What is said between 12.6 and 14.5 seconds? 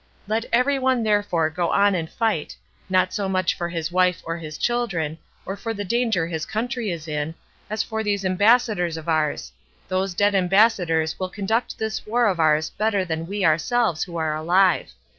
better than we ourselves who are